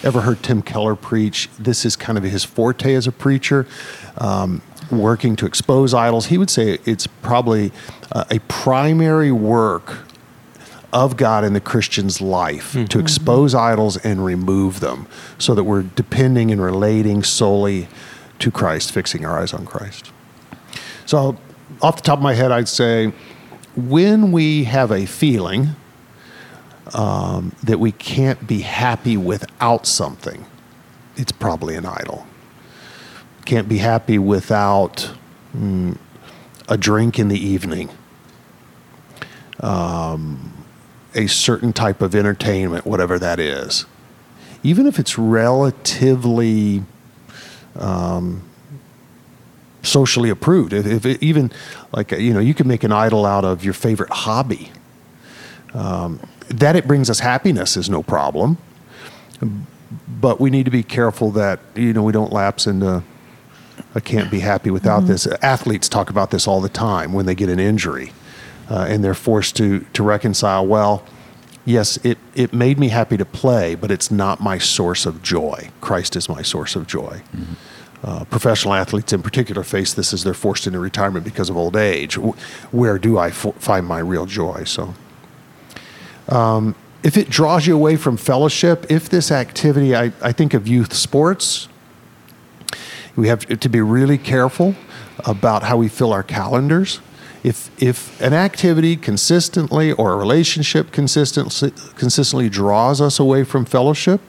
[0.03, 3.65] ever heard Tim Keller preach, this is kind of his forte as a preacher.
[4.17, 7.71] Um, working to expose idols, he would say it's probably
[8.11, 9.97] uh, a primary work
[10.93, 15.07] of God in the Christian's life to expose idols and remove them
[15.39, 17.87] so that we're depending and relating solely
[18.39, 20.11] to Christ, fixing our eyes on Christ.
[21.05, 21.37] So,
[21.81, 23.11] off the top of my head, I'd say
[23.75, 25.69] when we have a feeling
[26.93, 30.45] um, that we can't be happy without something,
[31.15, 32.27] it's probably an idol.
[33.45, 35.11] Can't be happy without
[35.55, 35.97] mm,
[36.69, 37.89] a drink in the evening
[41.15, 43.85] a certain type of entertainment, whatever that is,
[44.63, 46.83] even if it's relatively
[47.75, 48.43] um,
[49.81, 51.51] socially approved, if, if it even
[51.91, 54.71] like you know, you can make an idol out of your favorite hobby.
[55.73, 58.57] Um, that it brings us happiness is no problem,
[60.07, 63.03] but we need to be careful that you know we don't lapse into.
[63.95, 65.25] I can't be happy without this.
[65.41, 68.11] Athletes talk about this all the time when they get an injury
[68.69, 70.65] uh, and they're forced to to reconcile.
[70.65, 71.03] Well,
[71.65, 75.69] yes, it it made me happy to play, but it's not my source of joy.
[75.81, 77.21] Christ is my source of joy.
[78.03, 81.77] Uh, professional athletes, in particular, face this as they're forced into retirement because of old
[81.77, 82.15] age.
[82.71, 84.65] Where do I f- find my real joy?
[84.65, 84.93] So
[87.03, 90.93] if it draws you away from fellowship, if this activity, I, I think of youth
[90.93, 91.67] sports,
[93.15, 94.75] we have to be really careful
[95.25, 96.99] about how we fill our calendars.
[97.43, 104.21] If, if an activity consistently or a relationship consistently, consistently draws us away from fellowship,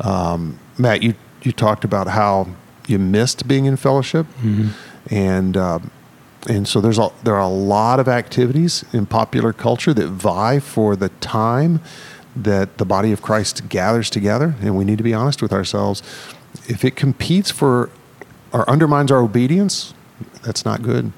[0.00, 2.48] um, Matt, you, you talked about how
[2.86, 4.26] you missed being in fellowship.
[5.10, 5.90] And um,
[6.46, 10.58] and so there's a, there are a lot of activities in popular culture that vie
[10.58, 11.80] for the time
[12.36, 16.02] that the body of Christ gathers together, and we need to be honest with ourselves.
[16.68, 17.90] If it competes for
[18.52, 19.94] or undermines our obedience,
[20.42, 21.12] that's not good.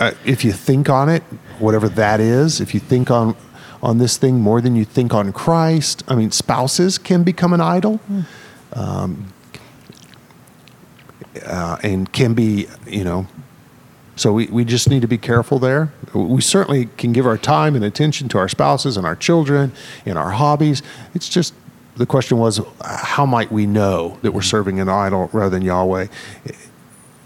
[0.00, 1.22] Uh, if you think on it,
[1.58, 3.36] whatever that is, if you think on
[3.82, 7.60] on this thing more than you think on Christ, I mean, spouses can become an
[7.60, 8.00] idol
[11.46, 13.26] uh, and can be, you know,
[14.16, 15.92] so we, we just need to be careful there.
[16.12, 19.72] We certainly can give our time and attention to our spouses and our children
[20.04, 20.82] and our hobbies.
[21.14, 21.54] It's just
[21.96, 26.08] the question was, how might we know that we're serving an idol rather than Yahweh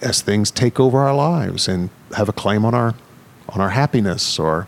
[0.01, 2.95] as things take over our lives and have a claim on our
[3.49, 4.67] on our happiness or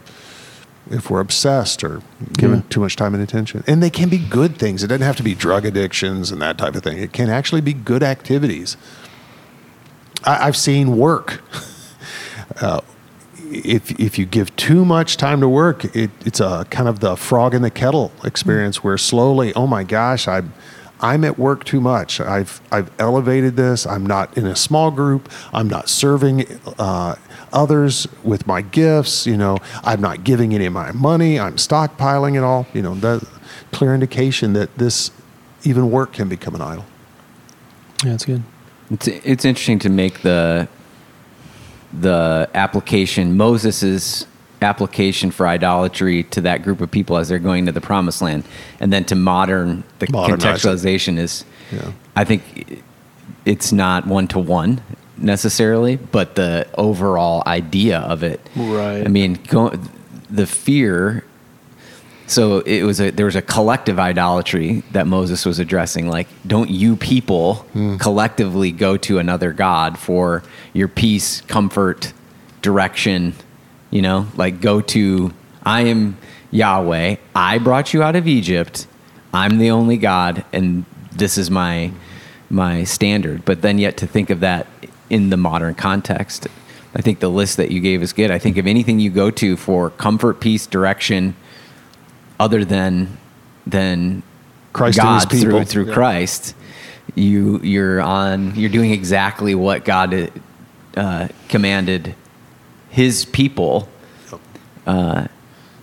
[0.90, 2.02] if we're obsessed or
[2.34, 3.64] giving too much time and attention.
[3.66, 4.84] And they can be good things.
[4.84, 6.98] It doesn't have to be drug addictions and that type of thing.
[6.98, 8.76] It can actually be good activities.
[10.24, 11.42] I, I've seen work.
[12.60, 12.80] Uh,
[13.50, 17.16] if if you give too much time to work, it, it's a kind of the
[17.16, 20.54] frog in the kettle experience where slowly, oh my gosh, I'm
[21.00, 22.20] I'm at work too much.
[22.20, 23.86] I've I've elevated this.
[23.86, 25.28] I'm not in a small group.
[25.52, 26.46] I'm not serving
[26.78, 27.16] uh,
[27.52, 29.26] others with my gifts.
[29.26, 31.38] You know, I'm not giving any of my money.
[31.38, 32.66] I'm stockpiling it all.
[32.72, 33.26] You know, that
[33.72, 35.10] clear indication that this
[35.64, 36.84] even work can become an idol.
[38.04, 38.42] Yeah, that's good.
[38.90, 40.68] It's it's interesting to make the
[41.92, 44.26] the application Moses's
[44.62, 48.44] application for idolatry to that group of people as they're going to the promised land,
[48.80, 51.44] and then to modern the Modernize contextualization is.
[51.72, 51.92] Yeah.
[52.14, 52.82] I think
[53.44, 54.80] it's not one to one
[55.18, 58.40] necessarily, but the overall idea of it.
[58.54, 59.04] Right.
[59.04, 59.72] I mean, go,
[60.30, 61.24] the fear
[62.26, 66.08] so it was a there was a collective idolatry that Moses was addressing.
[66.08, 67.96] Like, don't you people hmm.
[67.96, 72.12] collectively go to another god for your peace, comfort,
[72.62, 73.34] direction?
[73.90, 75.32] You know, like go to
[75.64, 76.18] I am
[76.50, 77.16] Yahweh.
[77.34, 78.86] I brought you out of Egypt.
[79.32, 81.92] I'm the only God, and this is my
[82.50, 83.44] my standard.
[83.44, 84.66] But then yet to think of that
[85.10, 86.48] in the modern context,
[86.94, 88.30] I think the list that you gave is good.
[88.30, 91.36] I think of anything you go to for comfort, peace, direction,
[92.40, 93.18] other than
[93.66, 94.22] than
[94.72, 95.94] Christ God through through Yeah.
[95.94, 96.54] Christ,
[97.14, 100.30] you you're on you're doing exactly what God
[100.96, 102.14] uh, commanded
[102.88, 103.88] His people
[104.86, 105.26] uh,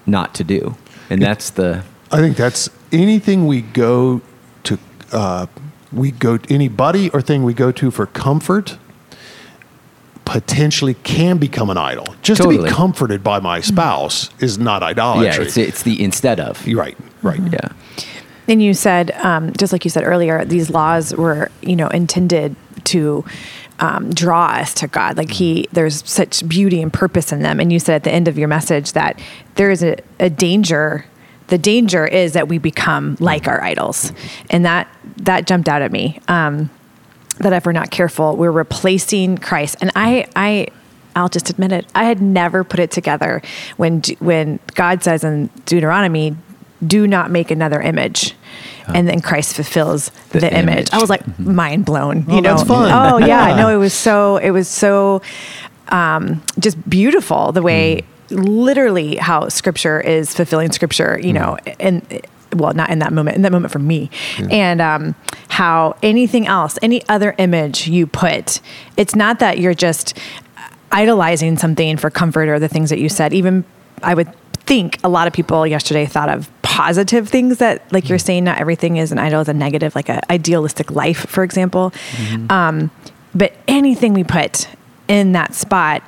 [0.05, 0.75] not to do,
[1.09, 4.21] and that's the I think that's anything we go
[4.63, 4.79] to.
[5.11, 5.45] Uh,
[5.91, 8.77] we go anybody or thing we go to for comfort
[10.33, 12.15] potentially can become an idol.
[12.23, 15.25] Just to be comforted by my spouse is not idolatry.
[15.27, 15.41] yeah.
[15.41, 17.39] It's it's the instead of You're right, right.
[17.39, 17.69] yeah.
[18.47, 22.55] And you said, um, just like you said earlier, these laws were, you know, intended
[22.85, 23.23] to
[23.79, 25.17] um, draw us to God.
[25.17, 27.59] Like He, there's such beauty and purpose in them.
[27.59, 29.19] And you said at the end of your message that
[29.55, 31.05] there is a, a danger.
[31.47, 34.11] The danger is that we become like our idols,
[34.49, 36.19] and that that jumped out at me.
[36.27, 36.69] Um,
[37.39, 39.77] that if we're not careful, we're replacing Christ.
[39.81, 40.67] And I, I,
[41.15, 41.85] I'll just admit it.
[41.95, 43.41] I had never put it together
[43.77, 46.35] when when God says in Deuteronomy,
[46.85, 48.35] "Do not make another image,"
[48.87, 50.63] and then Christ fulfills the, The image.
[50.73, 50.89] image.
[50.93, 52.19] I was like mind blown.
[52.29, 52.91] You Oh, know, that's fun.
[52.91, 53.55] oh yeah, Yeah.
[53.61, 55.21] no, it was so it was so
[55.89, 61.19] um, just beautiful the way literally how Scripture is fulfilling Scripture.
[61.21, 62.21] You know, and
[62.55, 64.09] well, not in that moment, in that moment for me,
[64.49, 65.15] and um,
[65.53, 68.59] how anything else, any other image you put,
[68.97, 70.17] it's not that you're just
[70.91, 73.33] idolizing something for comfort or the things that you said.
[73.33, 73.63] Even
[74.01, 74.33] I would
[74.65, 78.59] think a lot of people yesterday thought of positive things that, like you're saying, not
[78.59, 81.91] everything is an idol, is a negative, like an idealistic life, for example.
[81.91, 82.51] Mm-hmm.
[82.51, 82.89] Um,
[83.35, 84.67] but anything we put
[85.07, 86.01] in that spot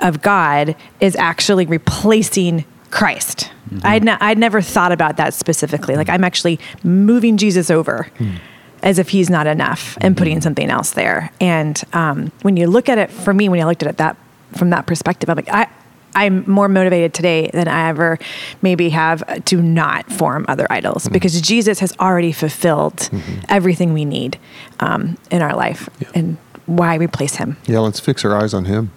[0.00, 3.50] of God is actually replacing Christ.
[3.70, 3.86] Mm-hmm.
[3.86, 5.96] I'd, ne- I'd never thought about that specifically.
[5.96, 8.36] Like I'm actually moving Jesus over hmm.
[8.82, 11.30] As if he's not enough and putting something else there.
[11.40, 14.16] And um, when you look at it, for me, when I looked at it that
[14.56, 15.68] from that perspective, I'm like, I,
[16.14, 18.18] I'm more motivated today than I ever
[18.60, 23.08] maybe have to not form other idols because Jesus has already fulfilled
[23.48, 24.38] everything we need
[24.80, 27.56] um, in our life and why replace him.
[27.64, 28.90] Yeah, let's fix our eyes on him.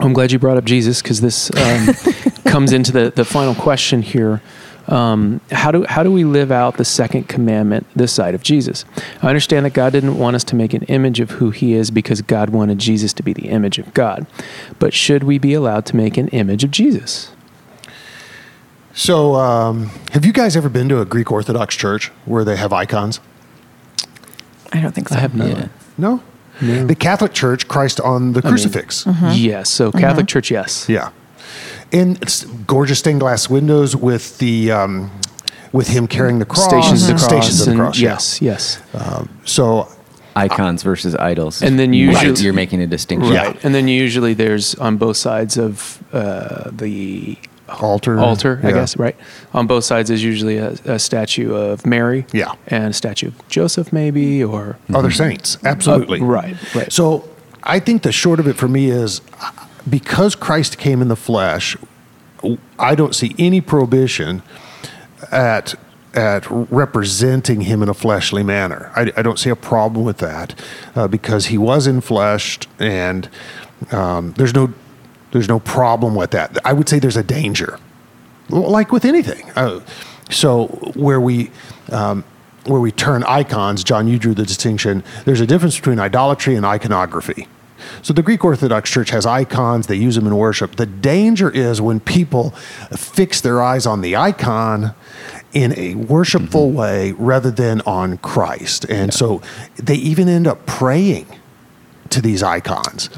[0.00, 1.94] I'm glad you brought up Jesus because this um,
[2.50, 4.42] comes into the, the final question here.
[4.88, 8.84] Um, how do how do we live out the second commandment this side of Jesus?
[9.22, 11.90] I understand that God didn't want us to make an image of who He is
[11.90, 14.26] because God wanted Jesus to be the image of God,
[14.78, 17.30] but should we be allowed to make an image of Jesus?
[18.94, 22.72] So, um, have you guys ever been to a Greek Orthodox church where they have
[22.72, 23.20] icons?
[24.72, 25.16] I don't think so.
[25.16, 25.48] I have not.
[25.48, 25.68] Yeah.
[25.96, 26.22] No.
[26.60, 29.06] The Catholic Church, Christ on the crucifix.
[29.32, 29.68] Yes.
[29.70, 30.88] So Catholic Church, yes.
[30.88, 31.10] Yeah,
[31.92, 35.10] and it's gorgeous stained glass windows with the um,
[35.72, 37.24] with him carrying the cross, Stations of the cross.
[37.24, 37.98] stations of the and- cross.
[37.98, 38.10] yeah.
[38.10, 38.42] Yes.
[38.42, 38.78] Yes.
[39.44, 39.88] So
[40.36, 41.62] Icons versus idols.
[41.62, 43.34] And then usually- Right, you're making a distinction.
[43.34, 43.62] Right.
[43.64, 47.36] And then usually there's on both sides of uh, the
[47.68, 49.16] altar, altar, I guess, right?
[49.54, 52.26] On both sides is usually a, a statue of Mary.
[52.32, 52.52] Yeah.
[52.68, 54.78] And a statue of Joseph, maybe, or.
[54.94, 55.58] other saints.
[55.64, 56.20] Absolutely.
[56.20, 56.92] Uh, right, right.
[56.92, 57.28] So
[57.62, 59.50] I think the short of it for me is uh,
[59.88, 61.76] because Christ came in the flesh,
[62.78, 64.42] I don't see any prohibition
[65.30, 65.74] at
[66.14, 68.92] at representing him in a fleshly manner.
[68.94, 70.54] I, I don't see a problem with that
[70.94, 73.28] uh, because he was in flesh, and
[73.90, 74.72] um, there's no
[75.30, 76.58] there's no problem with that.
[76.64, 77.78] I would say there's a danger,
[78.50, 79.50] like with anything.
[79.56, 79.80] Uh,
[80.30, 81.50] so where we
[81.90, 82.24] um,
[82.66, 85.02] where we turn icons, John, you drew the distinction.
[85.24, 87.48] There's a difference between idolatry and iconography.
[88.02, 90.76] So the Greek Orthodox Church has icons; they use them in worship.
[90.76, 92.50] The danger is when people
[92.96, 94.94] fix their eyes on the icon
[95.52, 99.42] in a worshipful way rather than on Christ, and so
[99.76, 101.26] they even end up praying
[102.10, 103.08] to these icons,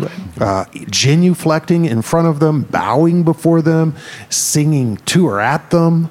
[0.41, 3.95] uh, genuflecting in front of them, bowing before them,
[4.31, 6.11] singing to or at them,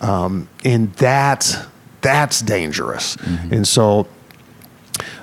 [0.00, 1.56] um, and that's
[2.00, 3.16] that's dangerous.
[3.50, 4.06] And so,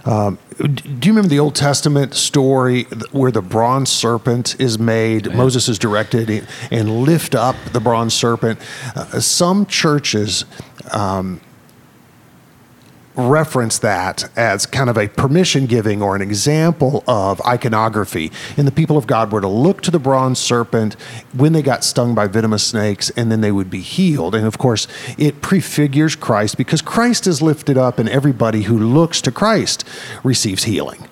[0.05, 5.33] um, do you remember the Old Testament story where the bronze serpent is made?
[5.33, 8.59] Moses is directed and lift up the bronze serpent.
[8.95, 10.45] Uh, some churches
[13.15, 18.31] reference that as kind of a permission giving or an example of iconography.
[18.57, 20.93] And the people of God were to look to the bronze serpent
[21.33, 24.35] when they got stung by venomous snakes and then they would be healed.
[24.35, 29.21] And of course, it prefigures Christ because Christ is lifted up and everybody who looks
[29.21, 29.83] to Christ
[30.23, 31.07] receives healing.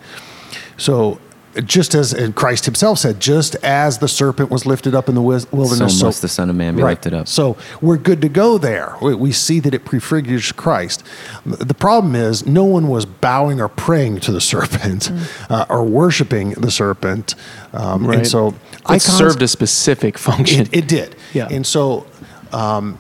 [0.77, 1.19] So,
[1.65, 5.21] just as and Christ himself said, just as the serpent was lifted up in the
[5.21, 7.27] wilderness, So must the Son of Man be lifted up.
[7.27, 8.95] so we're good to go there.
[9.01, 11.03] We, we see that it prefigures Christ.
[11.45, 15.11] The problem is, no one was bowing or praying to the serpent
[15.49, 17.35] uh, or worshiping the serpent.
[17.73, 18.19] Um, Right.
[18.19, 20.61] And so it icons- served a specific function.
[20.61, 21.15] it, it did.
[21.33, 21.47] Yeah.
[21.51, 22.05] And so
[22.51, 22.97] um,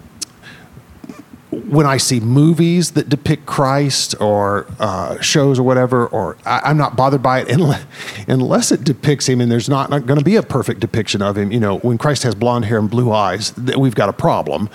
[1.59, 6.77] when I see movies that depict Christ or uh, shows or whatever, or I, I'm
[6.77, 7.85] not bothered by it unless,
[8.27, 11.37] unless it depicts him and there's not, not going to be a perfect depiction of
[11.37, 11.51] him.
[11.51, 14.69] You know, when Christ has blonde hair and blue eyes, th- we've got a problem.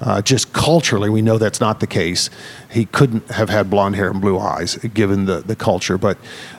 [0.00, 2.30] Uh, just culturally, we know that's not the case.
[2.70, 5.98] He couldn't have had blonde hair and blue eyes given the, the culture.
[5.98, 6.18] But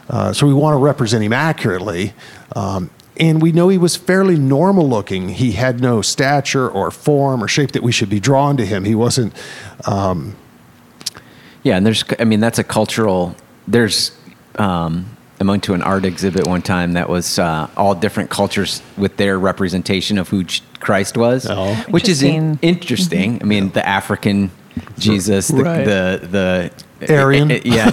[0.10, 2.14] uh, so we want to represent him accurately.
[2.56, 2.90] Um,
[3.20, 5.30] and we know he was fairly normal looking.
[5.30, 8.86] He had no stature or form or shape that we should be drawn to him.
[8.86, 9.34] He wasn't.
[9.86, 10.36] Um,
[11.64, 13.36] Yeah, and there's, I mean, that's a cultural.
[13.68, 14.12] There's,
[14.58, 15.06] um,
[15.42, 19.18] I went to an art exhibit one time that was uh, all different cultures with
[19.18, 20.46] their representation of who
[20.80, 21.76] Christ was, Oh.
[21.90, 22.70] which is in, Interesting.
[22.70, 23.40] interesting.
[23.42, 24.52] I mean, the African
[24.98, 25.84] Jesus, the Right.
[25.86, 27.50] the, the Aryan.
[27.66, 27.90] yeah,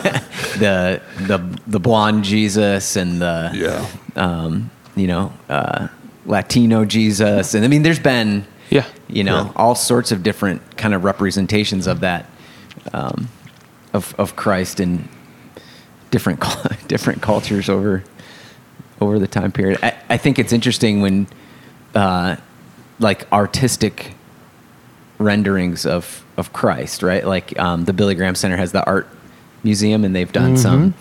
[0.58, 3.86] the the the blonde Jesus, and the Yeah.
[4.14, 5.86] um, you know, uh,
[6.24, 8.84] Latino Jesus, and I mean, there's been Yeah.
[9.08, 9.52] you know, Yeah.
[9.54, 12.26] all sorts of different kind of representations of that,
[12.92, 13.28] um,
[13.92, 15.08] of of Christ in
[16.10, 16.42] different
[16.88, 18.02] different cultures over
[19.00, 19.78] over the time period.
[19.82, 21.26] I, I think it's interesting when,
[21.94, 22.36] uh,
[22.98, 24.14] like artistic
[25.18, 27.24] renderings of of Christ, right?
[27.26, 29.08] Like um, the Billy Graham Center has the art
[29.62, 30.94] museum, and they've done some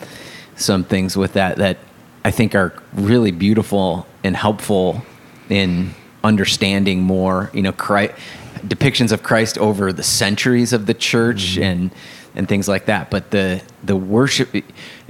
[0.56, 1.78] some things with that that
[2.26, 5.04] I think are really beautiful and helpful
[5.48, 7.52] in understanding more.
[7.54, 8.16] You know, Christ,
[8.68, 11.92] depictions of Christ over the centuries of the church and
[12.34, 13.12] and things like that.
[13.12, 14.50] But the the worship.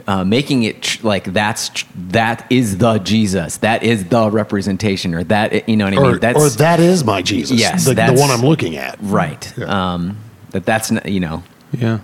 [0.08, 5.16] Uh, making it tr- like that's tr- that is the Jesus, that is the representation,
[5.16, 6.20] or that you know what I or, mean.
[6.20, 7.60] That's or that is my Jesus.
[7.60, 9.00] Yes, the, the one I'm looking at.
[9.02, 9.52] right.
[9.58, 9.94] Yeah.
[9.94, 10.20] Um,
[10.52, 11.42] that that's n- you know
[11.72, 12.02] yeah.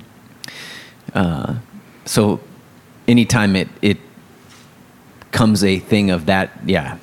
[1.13, 1.59] Uh,
[2.05, 2.39] so
[3.07, 3.99] anytime it it
[5.31, 6.97] comes a thing of that, yeah.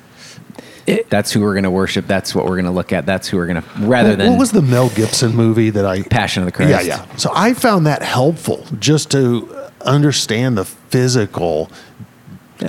[1.09, 2.07] that's who we're going to worship.
[2.07, 3.05] That's what we're going to look at.
[3.05, 5.85] That's who we're going to rather what, than what was the Mel Gibson movie that
[5.85, 6.71] I Passion of the Christ.
[6.71, 7.15] Yeah, yeah.
[7.15, 11.69] So I found that helpful just to understand the physical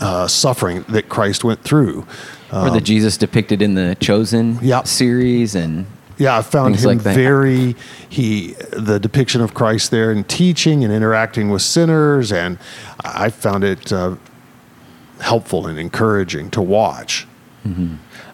[0.01, 2.07] uh, suffering that Christ went through.
[2.53, 4.87] or the Jesus depicted in the Chosen Yep.
[4.87, 5.87] series and
[6.19, 7.77] Yeah, I found him like very
[8.09, 12.59] he the depiction of Christ there in teaching and interacting with sinners, and
[13.03, 14.17] I found it uh,
[15.21, 17.27] helpful and encouraging to watch.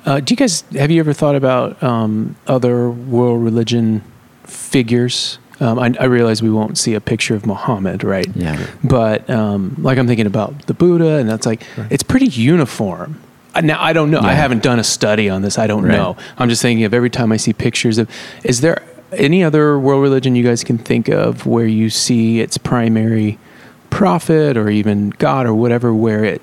[0.04, 4.02] Uh, do you guys have you ever thought about um, other world religion
[4.44, 5.38] figures?
[5.58, 8.26] Um, I, I realize we won't see a picture of Muhammad, right?
[8.36, 8.64] Yeah.
[8.84, 13.20] But um, like I'm thinking about the Buddha, and that's like it's pretty uniform.
[13.54, 14.20] Uh, Now I don't know.
[14.20, 15.58] I haven't done a study on this.
[15.58, 15.92] I don't Right.
[15.96, 16.16] know.
[16.38, 18.08] I'm just thinking of every time I see pictures of.
[18.44, 18.82] Is there
[19.12, 23.38] any other world religion you guys can think of where you see its primary
[23.90, 26.42] prophet or even God or whatever, where it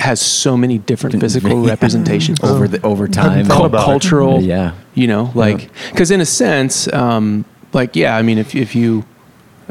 [0.00, 1.70] has so many different physical Yeah.
[1.74, 3.44] representations over the over time.
[3.46, 3.84] thought cul- about it.
[3.84, 4.72] cultural Yeah.
[4.94, 9.04] you know like because in a sense um like yeah i mean if, if you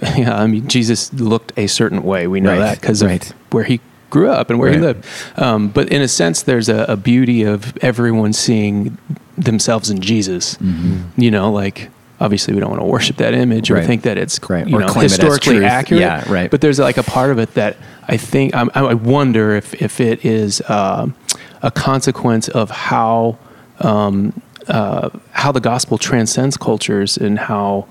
[0.18, 3.26] yeah i mean jesus looked a certain way we know Right, that because right.
[3.52, 5.06] where he grew up and where he lived
[5.38, 8.98] um, but in a sense there's a, a beauty of everyone seeing
[9.38, 10.58] themselves in jesus
[11.18, 11.90] you know like
[12.20, 13.80] obviously we don't want to worship that image or Mm-hmm.
[13.82, 13.88] Right.
[13.88, 16.52] think that it's Right, you or know claim it historically accurate Yeah, right.
[16.52, 20.00] but there's like a part of it that I think I'm, I wonder if if
[20.00, 21.16] it is um,
[21.62, 23.38] a consequence of how
[23.80, 27.88] um, uh, how the gospel transcends cultures and how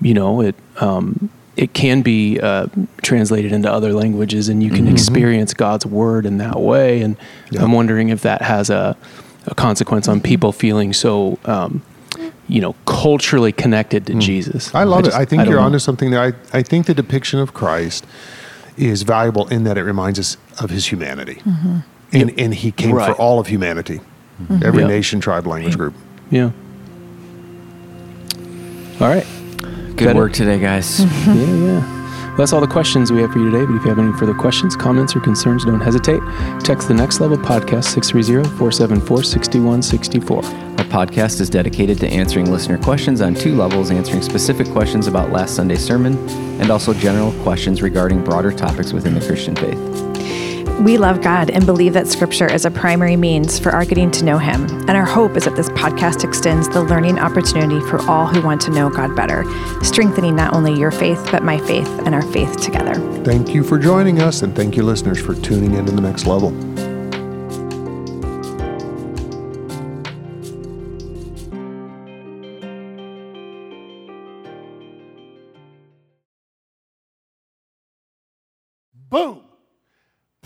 [0.00, 2.66] you know it um, it can be uh,
[3.02, 7.16] translated into other languages and you can experience God's word in that way and
[7.50, 7.62] Yeah.
[7.64, 8.96] I'm wondering if that has a,
[9.46, 11.82] a consequence on people feeling so um,
[12.48, 14.20] you know culturally connected to mm.
[14.20, 14.74] Jesus.
[14.74, 15.20] I love just- it.
[15.20, 15.66] I think don't you're know.
[15.66, 16.20] onto something there.
[16.20, 18.06] I, I think the depiction of Christ
[18.76, 21.36] is valuable in that it reminds us of his humanity.
[21.44, 21.78] Mm-hmm.
[22.12, 23.06] And, and he came Right.
[23.14, 24.00] for all of humanity,
[24.42, 24.64] mm-hmm.
[24.64, 24.88] every Yeah.
[24.88, 25.94] nation, tribe, language group.
[26.30, 26.50] Yeah.
[29.00, 29.26] All right.
[29.58, 30.16] Good Got it.
[30.16, 31.00] work today, guys.
[31.26, 31.94] Yeah, yeah.
[32.38, 33.66] That's all the questions we have for you today.
[33.66, 36.22] But if you have any further questions, comments, or concerns, don't hesitate.
[36.60, 40.36] Text the Next Level Podcast 630 474 6164.
[40.36, 45.32] Our podcast is dedicated to answering listener questions on two levels answering specific questions about
[45.32, 46.16] last Sunday's sermon
[46.60, 50.07] and also general questions regarding broader topics within the Christian faith.
[50.80, 54.24] We love God and believe that Scripture is a primary means for our getting to
[54.24, 54.64] know Him.
[54.88, 58.60] And our hope is that this podcast extends the learning opportunity for all who want
[58.62, 59.44] to know God better,
[59.82, 62.94] strengthening not only your faith, but my faith and our faith together.
[63.24, 66.26] Thank you for joining us, and thank you, listeners, for tuning in to the next
[66.26, 66.52] level.
[79.10, 79.37] Boom.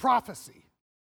[0.03, 0.67] Prophecy.